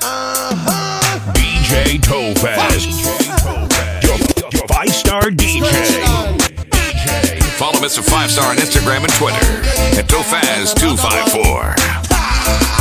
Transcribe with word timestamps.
Uh-huh. 0.00 1.32
DJ 1.32 1.98
Tophaz. 1.98 2.86
Your, 4.04 4.16
five 4.68 4.90
star 4.90 5.22
DJ. 5.22 5.64
Follow 7.58 7.80
Mr. 7.80 8.00
Five 8.08 8.30
Star 8.30 8.48
on 8.50 8.56
Instagram 8.58 9.02
and 9.02 9.12
Twitter 9.14 9.44
at 9.98 10.06
Tophaz254. 10.06 12.77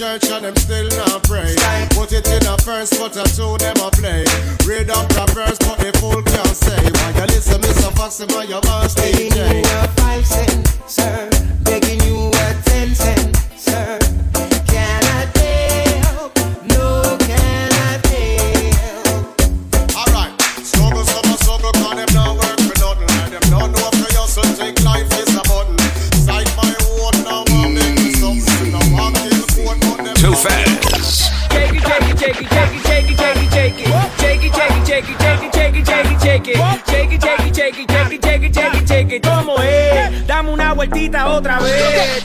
church 0.00 0.30
and 0.30 0.46
them 0.46 0.56
still 0.56 0.88
not 0.96 1.22
pray. 1.24 1.54
Put 1.90 2.14
it 2.14 2.26
in 2.26 2.46
a 2.46 2.56
first, 2.56 2.98
but 2.98 3.14
a 3.16 3.24
two 3.36 3.58
them 3.58 3.76
a 3.84 3.90
play. 3.90 4.24
Read 4.64 4.88
up 4.88 5.06
the 5.10 5.30
verse, 5.34 5.58
but 5.58 5.76
the 5.78 5.92
fool 5.98 6.22
can't 6.22 6.56
say. 6.56 6.80
Why 6.90 7.20
you 7.20 7.26
listen, 7.26 7.60
Mr. 7.60 7.94
Foxy, 7.94 8.24
my 8.34 8.44
your 8.44 8.62
boss 8.62 8.94
DJ? 8.94 9.89
Fez. 30.40 31.30
¿Cómo 39.22 39.60
es? 39.62 40.26
Dame 40.26 40.50
una 40.50 40.72
vueltita 40.72 41.26
otra 41.28 41.58
vez. 41.58 42.24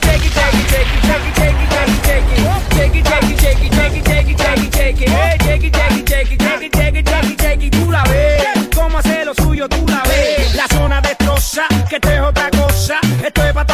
Shake 7.36 7.62
it, 7.64 7.76
tú 7.76 7.90
la 7.90 8.02
ves. 8.04 8.44
Cómo 8.74 8.98
hace 8.98 9.24
lo 9.24 9.34
suyo, 9.34 9.68
tú 9.68 9.84
la 9.88 10.02
ves. 10.04 10.54
La 10.54 10.66
zona 10.68 11.00
destroza, 11.00 11.64
que 11.88 11.96
esto 11.96 12.10
es 12.10 12.20
otra 12.20 12.50
cosa. 12.50 13.00
Esto 13.24 13.42
para 13.52 13.65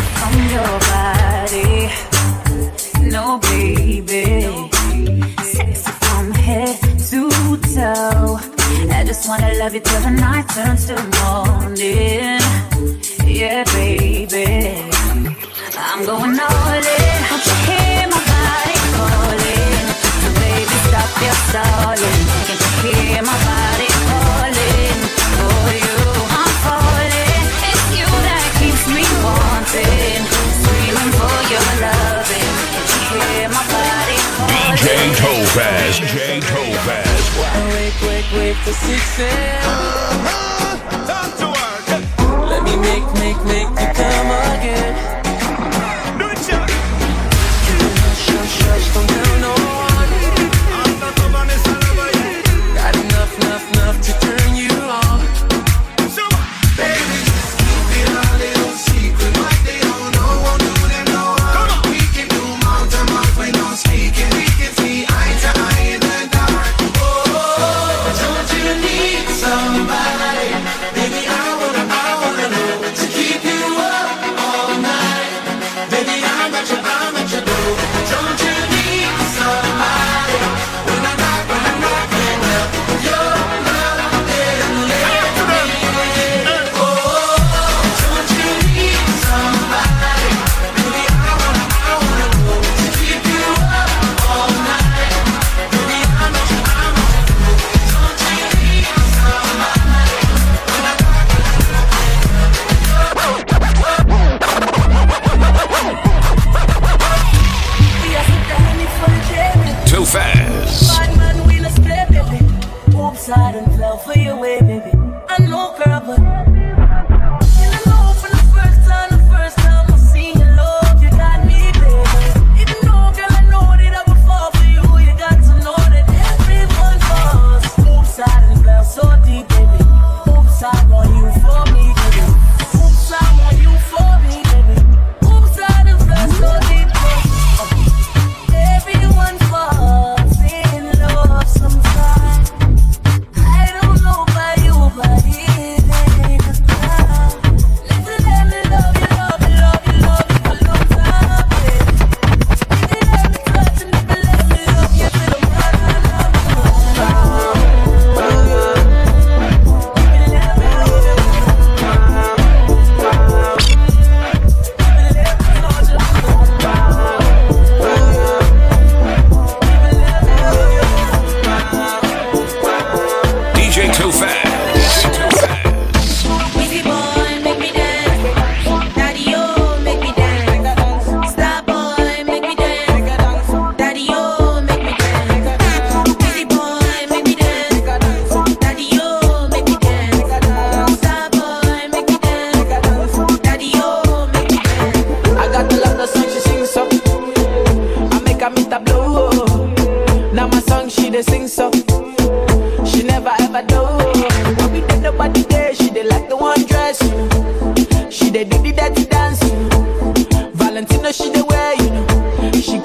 from 0.00 0.34
your 0.54 0.74
body. 0.90 1.90
No, 3.10 3.38
baby. 3.38 4.70
Sexy 5.42 5.92
from 6.02 6.30
head 6.32 6.78
to 7.10 7.30
toe. 7.74 8.38
I 8.90 9.04
just 9.06 9.28
wanna 9.28 9.54
love 9.54 9.74
you 9.74 9.80
till 9.80 10.00
the 10.00 10.10
night 10.10 10.48
turns 10.54 10.86
to 10.86 10.96
morning. 11.20 12.40
Yeah, 13.26 13.64
baby. 13.74 14.90
I'm 15.76 16.04
going 16.04 16.38
all 16.38 16.86
in. 16.98 17.18
Don't 17.30 17.46
you 17.48 17.56
hear 17.68 18.02
my 18.14 18.20
body 18.32 18.76
calling? 18.96 19.86
Baby, 20.42 20.76
stop 20.88 21.10
your 21.24 21.36
stalling. 21.48 22.20
Can't 22.46 22.60
you 22.84 22.92
hear 22.92 23.22
my 23.22 23.36
body? 23.44 23.87
Tophaz. 35.20 35.98
DJ 36.00 36.40
Tophaz. 36.40 37.22
Wake, 37.74 38.00
wake, 38.06 38.30
wake 38.38 38.62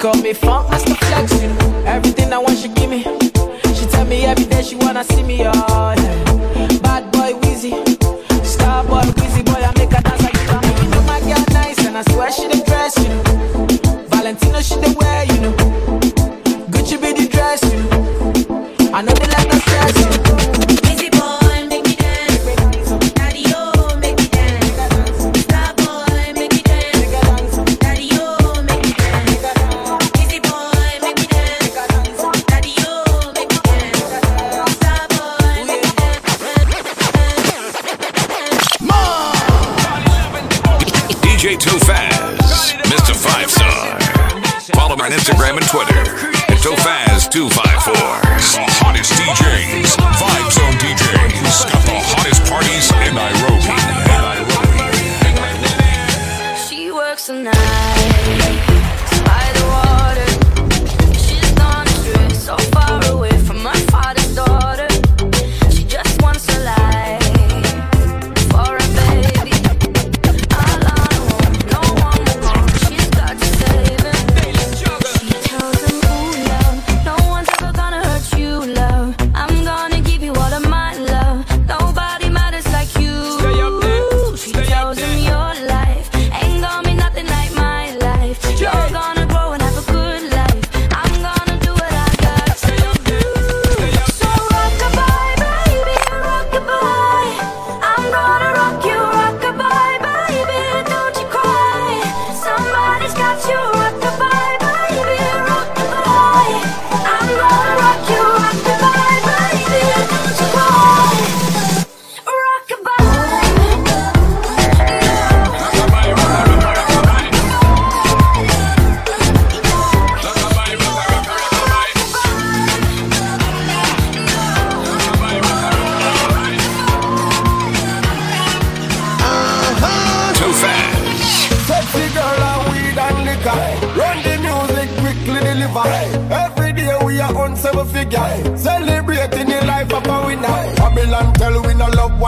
call 0.04 0.22
me 0.22 0.34
Funk, 0.34 0.70
I 0.70 0.76
stop 0.76 0.98
flexing. 0.98 1.50
Everything 1.86 2.30
I 2.30 2.36
want, 2.36 2.58
she 2.58 2.68
give 2.68 2.90
me. 2.90 3.04
She 3.74 3.86
tell 3.86 4.04
me 4.04 4.26
every 4.26 4.44
day 4.44 4.62
she 4.62 4.76
wanna 4.76 5.02
see 5.02 5.22
me, 5.22 5.40
oh. 5.46 5.63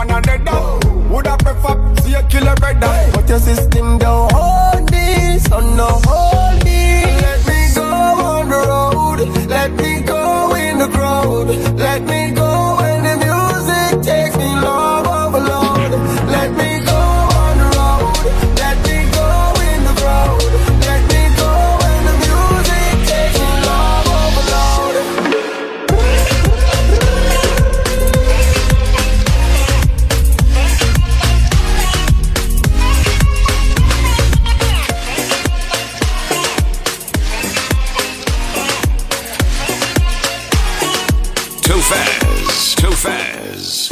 long 0.07 0.17
and 0.17 0.25
dead 0.25 0.45
down. 0.45 1.09
Would 1.09 1.27
I 1.27 1.37
prefer 1.37 1.95
see 2.01 2.13
a 2.13 2.23
killer 2.23 2.55
brother? 2.55 3.11
But 3.13 3.29
your 3.29 3.39
system 3.39 3.97
don't 3.97 4.31
hold 4.31 4.89
this, 4.89 5.51
on 5.51 5.77
no 5.77 5.87
hold. 6.03 6.26
Faz. 42.97 43.89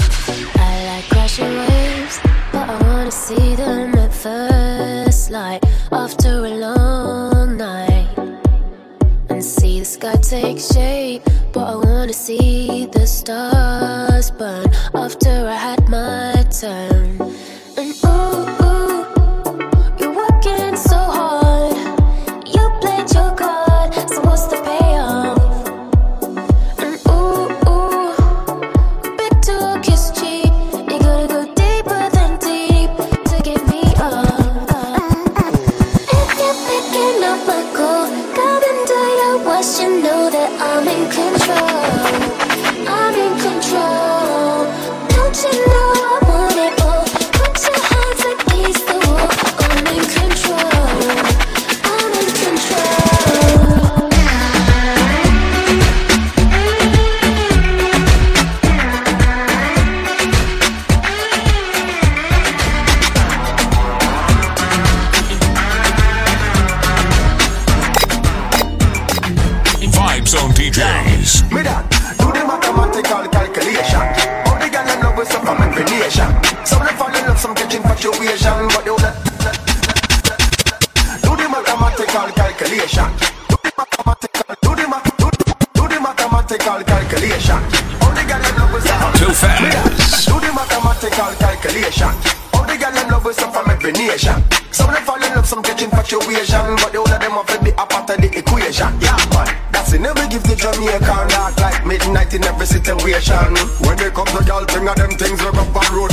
Equation. 98.66 99.00
Yeah, 99.00 99.18
man. 99.30 99.48
That's 99.72 99.94
it. 99.94 100.02
Never 100.02 100.26
give 100.28 100.44
the 100.44 100.56
Jamaican 100.56 101.28
dark 101.30 101.58
like 101.58 101.86
midnight 101.86 102.34
in 102.34 102.44
every 102.44 102.66
situation. 102.66 103.54
When 103.86 103.98
they 103.98 104.10
come 104.10 104.26
to 104.34 104.42
girl, 104.44 104.66
thing 104.66 104.88
of 104.88 104.96
them 104.96 105.12
things 105.18 105.40
we 105.42 105.48
up 105.48 105.76
on 105.76 105.88
road, 105.94 106.12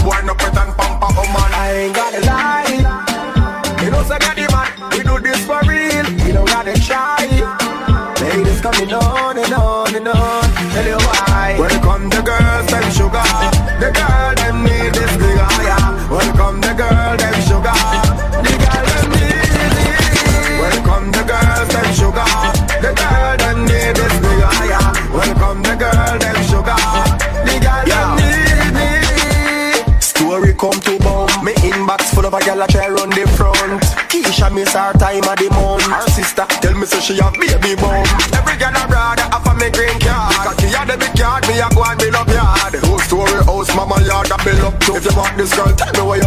gal 32.45 32.63
a 32.63 32.67
try 32.67 32.89
run 32.89 33.11
the 33.11 33.27
front. 33.39 33.83
Keisha 34.11 34.53
miss 34.53 34.75
her 34.75 34.93
time 34.99 35.25
of 35.25 35.37
the 35.39 35.49
month. 35.51 35.87
Her 35.87 36.09
sister 36.11 36.47
tell 36.61 36.75
me 36.75 36.87
say 36.87 37.01
she 37.01 37.15
have 37.23 37.35
baby 37.35 37.75
bum. 37.79 38.07
Every 38.35 38.57
gal 38.59 38.75
a 38.75 38.85
brother 38.87 39.27
a 39.31 39.53
me 39.55 39.71
green 39.71 39.99
card. 40.01 40.35
Cocky 40.43 40.71
a 40.71 40.83
the 40.87 40.97
big 40.99 41.15
card, 41.15 41.47
me 41.49 41.59
a 41.61 41.69
go 41.71 41.83
and 41.85 41.99
build 41.99 42.15
up 42.15 42.29
yard. 42.29 42.75
Whole 42.87 42.99
story 42.99 43.43
house, 43.45 43.75
mama 43.75 43.99
yard 44.03 44.31
a 44.31 44.37
build 44.43 44.63
up 44.67 44.77
to. 44.87 44.97
If 44.97 45.05
you 45.07 45.15
want 45.17 45.37
this 45.37 45.55
girl, 45.55 45.73
tell 45.75 45.93
me 45.93 46.03
what 46.03 46.22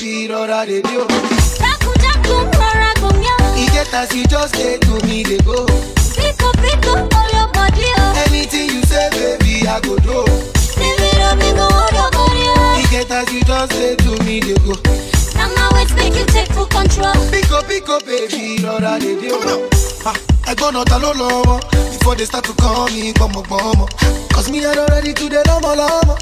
baby, 0.00 0.28
rora 0.28 0.64
de 0.66 0.80
dio. 0.82 1.06
Raku 1.60 1.92
jaku, 2.00 2.36
rora 2.58 2.92
gumya. 3.00 3.36
He 3.56 3.66
get 3.66 3.92
as 3.94 4.14
you 4.14 4.24
just 4.26 4.54
say 4.56 4.78
to 4.78 5.06
me, 5.06 5.22
they 5.22 5.38
go. 5.38 5.64
Pick 6.14 6.86
up 6.86 7.14
all 7.14 7.28
your 7.32 7.48
body. 7.52 7.84
oh. 7.96 8.24
Anything 8.28 8.70
you 8.70 8.82
say, 8.82 9.08
baby, 9.10 9.66
I 9.66 9.80
go 9.80 9.96
do. 9.98 10.24
Baby, 10.76 11.10
don't 11.16 11.38
me 11.38 11.52
go 11.52 11.66
hold 11.68 11.92
your 11.92 12.10
body. 12.10 12.44
oh. 12.48 12.76
He 12.80 12.86
get 12.90 13.10
as 13.10 13.32
you 13.32 13.42
just 13.42 13.72
say 13.72 13.96
to 13.96 14.24
me, 14.24 14.40
they 14.40 14.54
go. 14.64 14.72
Now 15.38 15.48
my 15.56 15.66
ways 15.74 15.92
make 15.94 16.14
you 16.14 16.26
take 16.26 16.48
full 16.52 16.66
control. 16.66 17.14
Pick 17.30 17.50
up, 17.50 17.66
pick 17.66 17.88
up, 17.88 18.04
baby, 18.06 18.58
rora 18.64 18.98
de 18.98 19.12
dio. 19.20 19.36
ẹgbọ́n 20.50 20.72
náà 20.74 20.84
ta 20.90 20.96
ló 21.02 21.10
lọ́wọ́ 21.20 21.58
before 21.92 22.14
they 22.16 22.24
start 22.26 22.44
to 22.44 22.52
call 22.62 22.86
me 22.94 23.12
gbọ́mọgbọ́mọ. 23.18 23.86
cause 24.34 24.48
me 24.52 24.58
i 24.64 24.74
don 24.74 24.86
ready 24.94 25.12
to 25.12 25.28
dey 25.28 25.42
lọ́mọlọ́mọ. 25.48 26.14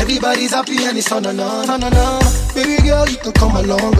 everybody's 0.00 0.50
happy 0.52 0.76
and 0.84 0.98
it's 0.98 1.12
on 1.12 1.24
and 1.26 1.40
on 1.40 1.70
on 1.70 1.82
and 1.84 1.94
on. 1.94 2.20
baby 2.54 2.76
girl 2.82 3.06
you 3.08 3.16
can 3.18 3.32
come 3.32 3.54
along. 3.62 3.94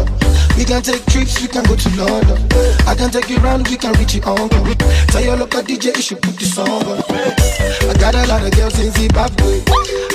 we 0.57 0.65
can 0.65 0.83
take 0.83 1.05
trips 1.07 1.41
we 1.41 1.47
can 1.47 1.63
go 1.71 1.77
to 1.77 1.89
london. 1.99 2.39
I 2.89 2.95
can 2.95 3.11
take 3.11 3.29
you 3.29 3.37
round 3.39 3.69
we 3.69 3.77
can 3.77 3.93
reach 4.01 4.15
your 4.15 4.27
uncle. 4.29 4.65
tell 5.13 5.23
your 5.23 5.37
local 5.37 5.61
dj 5.63 5.95
you 5.95 6.03
should 6.03 6.21
put 6.23 6.41
song 6.41 6.69
on. 6.89 6.99
i 7.85 7.95
got 8.01 8.15
a 8.15 8.25
lot 8.27 8.41
of 8.41 8.51
girls 8.57 8.79
in 8.81 8.91
zimbabwe. 8.93 9.61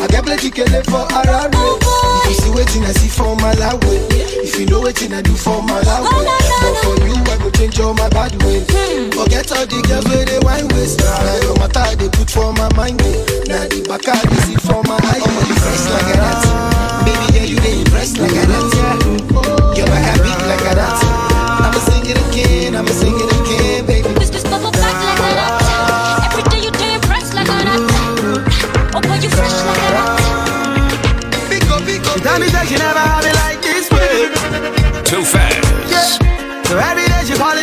i 0.01 0.07
get 0.09 0.25
plenty 0.25 0.49
kele 0.49 0.81
for 0.89 1.05
harare. 1.13 1.53
if 1.53 2.25
you 2.25 2.33
see 2.33 2.51
wetin 2.57 2.83
i 2.83 2.91
see 2.97 3.07
for 3.07 3.37
malawi. 3.37 3.93
Eh? 4.17 4.41
if 4.41 4.59
you 4.59 4.65
know 4.65 4.81
wetin 4.81 5.13
i 5.13 5.21
do 5.21 5.33
for 5.35 5.61
malawi. 5.61 6.09
Eh? 6.09 6.41
but 6.65 6.75
for 6.81 6.97
you 7.05 7.13
i 7.13 7.37
go 7.37 7.49
change 7.51 7.79
all 7.79 7.93
my 7.93 8.09
bad 8.09 8.33
ways. 8.41 8.65
Forget 9.13 9.51
all 9.53 9.65
the 9.69 9.79
girls 9.87 10.05
where 10.09 10.25
they 10.25 10.39
wine 10.41 10.67
waste. 10.73 10.97
Now 10.97 11.37
your 11.45 11.55
matter 11.61 11.95
they 11.95 12.09
put 12.09 12.29
for 12.29 12.53
my 12.53 12.73
mind. 12.73 12.99
Eh? 13.01 13.53
Now 13.53 13.69
the 13.69 13.85
back 13.85 14.07
I 14.09 14.17
see 14.49 14.57
for 14.65 14.81
my 14.89 14.97
eye. 14.97 15.21
I'm 15.21 15.37
only 15.37 15.57
fresh 15.61 15.85
like 15.93 16.09
a 16.09 16.17
that. 16.17 16.41
Baby 17.05 17.37
girl, 17.37 17.47
you 17.53 17.59
they 17.61 17.79
impressed 17.85 18.17
like 18.17 18.33
a 18.33 18.43
that. 18.49 19.77
Your 19.77 19.85
back 19.85 20.09
I 20.09 20.17
big 20.25 20.41
like 20.49 20.71
a 20.71 20.75
that. 20.75 21.02
I'ma 22.03 22.11
sing 22.11 22.19
it 22.19 22.35
again, 22.35 22.75
I'ma 22.75 22.91
sing 22.91 23.15
it 23.15 23.31
again, 23.31 23.85
baby. 23.85 24.09
This 24.19 24.29
this 24.29 24.43
bubble 24.43 24.71
back 24.71 24.91
like 25.07 25.19
a 25.23 25.29
rat. 25.39 26.27
Every 26.27 26.43
day 26.51 26.59
you 26.65 26.71
damn 26.71 26.99
fresh 26.99 27.31
like 27.31 27.47
a 27.47 27.63
rat. 27.63 27.79
Oh 28.91 28.99
boy, 28.99 29.15
you 29.23 29.29
fresh 29.31 29.55
like 29.63 29.79
a 29.79 29.89
rat. 29.95 30.19
Pick 31.47 31.63
up, 31.71 31.79
pick 31.87 32.03
up. 32.03 32.19
Tell 32.19 32.39
me 32.43 32.51
that 32.51 32.67
you 32.67 32.75
never 32.75 32.99
have 32.99 33.23
it 33.23 33.31
like 33.39 33.63
this 33.63 33.87
way. 33.87 34.27
Too 35.07 35.23
fast. 35.23 36.19
So 36.67 36.75
every 36.75 37.07
day 37.07 37.23
she 37.23 37.39
calling 37.39 37.62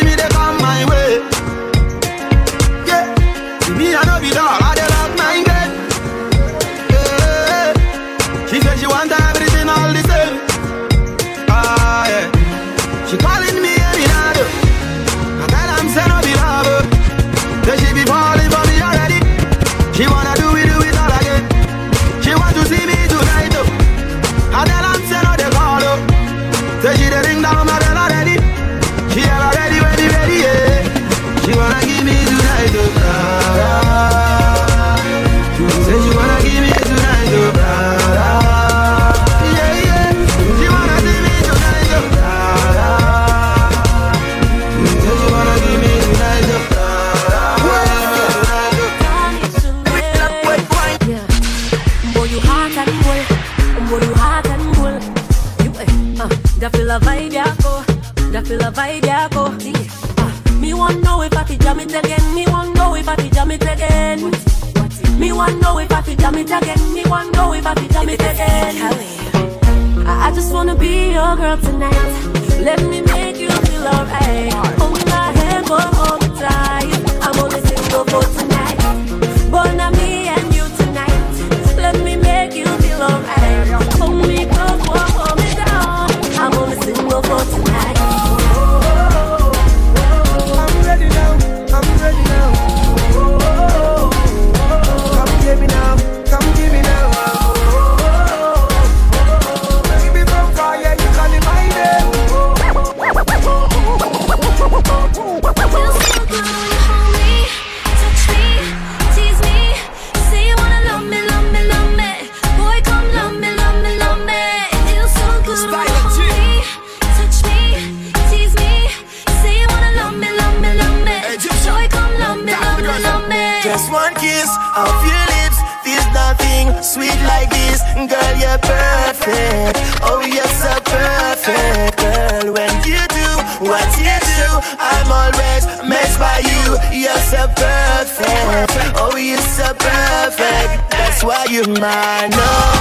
of 124.75 124.95
your 125.03 125.25
lips 125.35 125.59
feels 125.83 126.07
nothing 126.13 126.71
sweet 126.81 127.19
like 127.27 127.49
this. 127.49 127.83
Girl, 127.95 128.33
you're 128.39 128.61
perfect. 128.63 129.77
Oh, 130.01 130.23
you're 130.23 130.53
so 130.63 130.73
perfect. 130.87 131.99
Girl, 131.99 132.53
when 132.55 132.71
you 132.87 133.01
do 133.11 133.29
what 133.67 133.89
you 133.99 134.15
do, 134.15 134.47
I'm 134.79 135.09
always 135.11 135.67
messed 135.83 136.19
by 136.19 136.39
you. 136.39 136.79
You're 137.03 137.23
so 137.27 137.47
perfect. 137.51 138.71
Oh, 138.95 139.15
you're 139.17 139.37
so 139.59 139.73
perfect. 139.75 140.91
That's 140.91 141.23
why 141.23 141.45
you're 141.49 141.67
my 141.67 142.31
number 142.31 142.71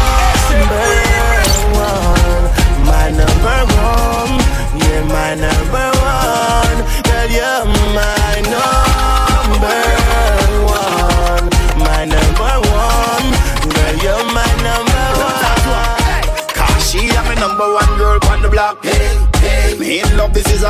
one. 1.74 2.00
My 2.86 3.10
number 3.10 3.60
one. 3.82 4.38
You're 4.78 5.04
my 5.10 5.34
number 5.34 5.90
one. 5.98 6.78
Girl, 7.02 7.28
you're 7.30 7.64
my 7.94 8.40
number 8.46 8.69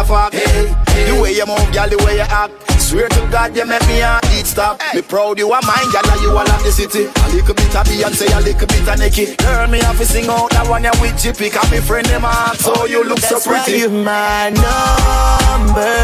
a 0.00 0.04
fact. 0.04 0.34
Hey, 0.34 0.66
hey, 0.88 1.04
the 1.12 1.20
way 1.20 1.32
you 1.32 1.46
move, 1.46 1.72
girl, 1.72 1.88
the 1.88 1.96
way 2.04 2.16
you 2.16 2.26
act. 2.28 2.52
Swear 2.80 3.08
to 3.08 3.20
God, 3.30 3.54
you 3.54 3.66
make 3.66 3.86
me 3.86 4.00
heart 4.00 4.24
eat 4.34 4.46
stop. 4.46 4.80
Me 4.94 5.02
proud 5.02 5.38
you 5.38 5.52
are 5.52 5.62
mine, 5.62 5.90
girl, 5.92 6.22
you 6.22 6.30
all 6.32 6.48
of 6.48 6.62
the 6.64 6.72
city. 6.72 7.04
A 7.06 7.28
little 7.30 7.54
bit 7.54 7.74
of 7.76 7.86
Beyonce, 7.86 8.26
a 8.32 8.40
little 8.40 8.66
bit 8.66 8.88
of 8.88 8.98
Nicki. 8.98 9.36
Learn 9.44 9.70
me 9.70 9.80
how 9.80 9.92
to 9.92 10.04
sing 10.04 10.28
out 10.28 10.50
that 10.50 10.66
one 10.68 10.84
you 10.84 10.90
with 11.00 11.16
Chippy. 11.20 11.50
Cause 11.50 11.70
me 11.70 11.78
friend 11.80 12.06
them 12.06 12.22
heart, 12.22 12.58
so 12.58 12.86
you 12.86 13.04
look 13.04 13.20
so 13.20 13.38
That's 13.38 13.46
why 13.46 13.64
you're 13.68 13.90
my 13.90 14.50
number 14.50 15.96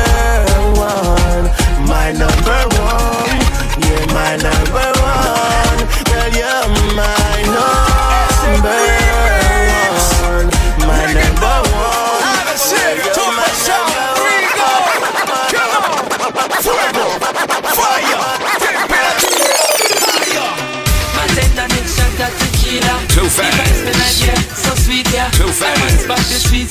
one. 0.77 1.51
My 1.89 2.13
number 2.13 2.61
one. 2.77 3.41
You're 3.83 4.07
my 4.13 4.37
number 4.37 4.89
one. 5.01 5.81
Girl, 6.07 6.31
you're 6.37 6.69
my 6.95 7.35
number 7.51 9.36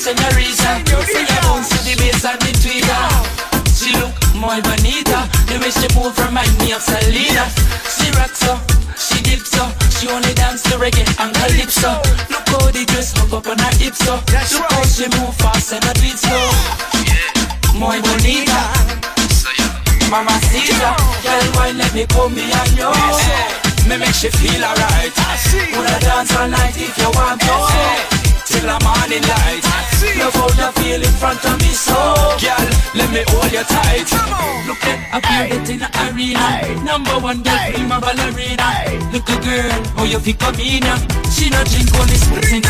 senorita. 0.06 0.70
Say 1.10 1.26
you 1.26 1.38
bounce 1.42 1.68
to 1.74 1.78
the 1.82 1.94
bass 1.98 2.22
and 2.22 2.38
the 2.38 2.52
tweeter. 2.62 3.02
She 3.74 3.90
look 3.98 4.14
muy 4.38 4.62
bonita. 4.62 5.26
The 5.50 5.58
way 5.58 5.72
she 5.74 5.88
move 5.98 6.14
remind 6.22 6.54
me 6.62 6.70
of 6.72 6.82
Selena. 6.82 7.50
She 7.90 8.06
rocks 8.14 8.46
up, 8.46 8.62
she 8.94 9.18
dips 9.26 9.58
up. 9.58 9.74
She 9.90 10.06
only 10.06 10.32
dance 10.34 10.62
to 10.70 10.78
reggae 10.78 11.02
and 11.18 11.34
calypso. 11.34 11.98
Look 12.30 12.46
how 12.54 12.70
the 12.70 12.84
dress 12.86 13.18
hook 13.18 13.34
up 13.34 13.50
on 13.50 13.58
her 13.58 13.74
hips 13.82 13.98
so. 14.06 14.14
Look 14.14 14.70
how 14.70 14.84
she 14.86 15.10
move 15.18 15.34
fast 15.42 15.72
and 15.74 15.82
not 15.82 15.98
beat 15.98 16.18
slow. 16.18 16.54
Muy 17.74 17.98
bonita. 17.98 18.62
Mama 20.06 20.38
Caesar, 20.38 20.94
girl, 21.26 21.46
why 21.58 21.74
let 21.74 21.92
me 21.92 22.06
come 22.06 22.32
behind 22.32 22.78
you? 22.78 22.94
Me 23.90 23.98
make 23.98 24.14
she 24.14 24.30
feel 24.30 24.62
alright. 24.62 25.10
Wanna 25.74 25.98
dance 25.98 26.36
all 26.36 26.46
night 26.46 26.78
if 26.78 26.96
you 26.96 27.10
want 27.10 27.40
to. 27.40 28.25
Till 28.46 28.62
the 28.62 28.78
morning 28.86 29.22
light. 29.26 29.64
Love 30.18 30.34
how 30.34 30.46
you 30.46 30.72
feel 30.78 31.02
in 31.02 31.14
front 31.18 31.44
of 31.44 31.58
me, 31.58 31.72
so 31.74 31.94
girl, 32.38 32.68
let 32.94 33.10
me 33.10 33.24
hold 33.28 33.50
you 33.50 33.64
tight. 33.64 34.06
Look 34.66 34.84
at 34.86 35.18
a 35.18 35.20
pirate 35.20 35.68
in 35.68 35.78
the 35.80 35.88
arena. 36.06 36.84
Number 36.84 37.18
one 37.18 37.42
girl, 37.42 37.72
prima 37.74 38.00
ballerina. 38.00 39.10
Look 39.12 39.28
a 39.28 39.36
girl, 39.42 39.82
how 39.96 40.04
you 40.04 40.20
feel 40.20 40.36
comina. 40.36 40.94
She 41.34 41.50
no 41.50 41.62
drink 41.64 41.90
only 41.98 42.16
sports 42.16 42.52
in. 42.52 42.62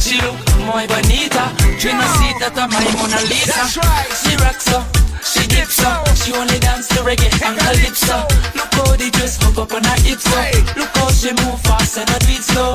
She 0.00 0.20
look 0.22 0.47
muy 0.58 0.86
bonita. 0.86 1.52
You 1.78 1.92
know 1.94 2.08
see 2.18 2.32
that 2.40 2.56
I'm 2.56 2.70
my 2.70 2.84
Mona 2.96 3.20
Lisa. 3.30 3.66
She 4.14 4.36
rocks 4.42 4.68
up. 4.72 4.86
She 5.24 5.46
dips 5.46 5.84
up, 5.84 6.08
she 6.16 6.32
only 6.32 6.58
dance 6.58 6.88
to 6.88 7.02
reggae 7.02 7.28
and 7.44 7.58
calypso. 7.58 8.24
Look 8.56 8.72
how 8.72 8.96
the 8.96 9.10
dress 9.12 9.36
hook 9.42 9.58
up 9.58 9.74
on 9.74 9.84
her 9.84 10.00
hips 10.00 10.24
up. 10.32 10.76
Look 10.76 10.88
how 10.96 11.10
she 11.10 11.30
move 11.32 11.60
fast 11.60 11.98
and 11.98 12.08
not 12.08 12.24
beat 12.26 12.42
slow. 12.42 12.74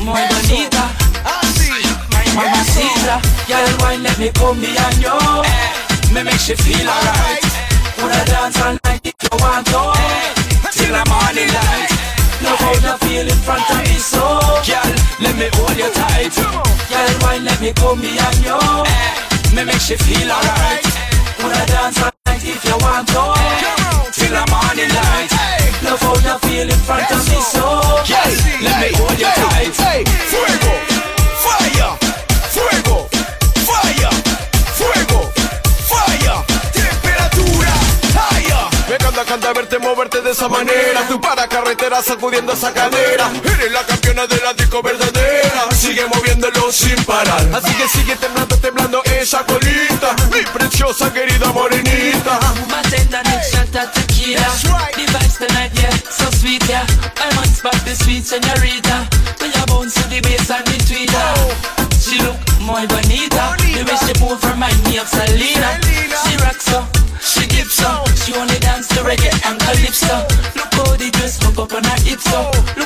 Muy 0.00 0.24
bonita, 0.30 0.88
Mama 2.34 2.62
Caesar, 2.64 3.20
girl, 3.46 3.72
why 3.80 3.96
let 3.96 4.18
me 4.18 4.30
come 4.30 4.60
behind 4.60 5.02
you? 5.02 6.14
Me 6.14 6.22
make 6.22 6.40
she 6.40 6.54
feel 6.54 6.88
alright. 6.88 7.44
Wanna 7.98 8.24
dance 8.24 8.60
all 8.62 8.78
night 8.84 9.00
if 9.04 9.14
you 9.20 9.38
want 9.38 9.68
oh. 9.74 9.92
to. 9.92 9.98
Till 9.98 10.37
how 12.68 12.92
you 12.92 12.94
feel 13.08 13.26
in 13.28 13.40
front 13.40 13.64
of 13.70 13.80
me, 13.80 13.96
so 13.96 14.20
girl, 14.68 14.92
let 15.24 15.34
me 15.40 15.48
hold 15.56 15.76
you 15.76 15.88
tight. 15.92 16.34
Girl, 16.36 17.12
why 17.24 17.38
let 17.40 17.60
me 17.60 17.72
come 17.72 18.00
behind 18.00 18.44
you? 18.44 18.58
Eh, 18.84 19.54
me 19.54 19.64
make 19.64 19.80
she 19.80 19.96
feel 19.96 20.28
alright. 20.28 20.84
Wanna 21.40 21.64
dance 21.66 22.02
all 22.02 22.12
night 22.26 22.44
if 22.44 22.60
you 22.64 22.76
want 22.84 23.08
to. 23.08 23.24
Till 24.12 24.34
the 24.36 24.44
morning 24.52 24.92
light. 24.92 25.30
Love 25.84 26.00
how 26.02 26.16
you 26.20 26.36
feel 26.44 26.68
in 26.68 26.80
front 26.84 27.08
of 27.10 27.22
me, 27.30 27.40
so 27.40 27.64
girl, 28.04 28.32
let 28.60 28.76
me 28.82 28.88
hold 28.98 29.18
you 29.18 29.32
tight. 29.32 29.72
Fuego, 30.28 30.72
fire, 31.44 32.07
encanta, 39.38 39.48
canta 39.48 39.52
verte 39.52 39.78
moverte 39.78 40.20
de 40.20 40.30
esa 40.32 40.48
manera. 40.48 41.06
Tú 41.08 41.20
para 41.20 41.48
carretera 41.48 42.02
sacudiendo 42.02 42.52
esa 42.52 42.72
cadera. 42.72 43.30
Eres 43.44 43.72
la 43.72 43.84
campeona 43.84 44.26
de 44.26 44.36
la 44.38 44.52
disco 44.54 44.82
verdadera. 44.82 45.70
Sigue 45.74 46.06
moviéndolo 46.06 46.72
sin 46.72 46.96
parar. 47.04 47.46
Así 47.54 47.72
que 47.74 47.88
sigue 47.88 48.16
temblando, 48.16 48.56
temblando 48.58 49.02
esa 49.04 49.44
colita. 49.44 50.14
Mi 50.32 50.42
preciosa 50.52 51.12
querida 51.12 51.52
morenita. 51.52 52.38
She 62.00 62.18
look 62.22 62.38
muy 62.60 62.86
bonita. 62.86 63.56
The 63.58 63.84
way 63.84 63.96
she 64.06 64.14
move 64.20 64.42
remind 64.44 64.82
me 64.84 64.98
of 64.98 65.08
Selena. 65.08 65.87
Calypso. 70.08 70.38
Look 70.56 70.74
how 70.74 70.96
the 70.96 71.10
dress 71.10 71.42
hook 71.42 71.58
up 71.58 71.72
on 71.72 71.84
her 71.84 72.00
hips 72.02 72.26
up. 72.32 72.77